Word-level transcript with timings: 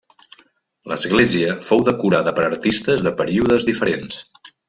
L'església 0.91 1.51
fou 1.67 1.83
decorada 1.91 2.35
per 2.39 2.47
artistes 2.47 3.05
de 3.09 3.15
períodes 3.21 3.67
diferents. 3.71 4.21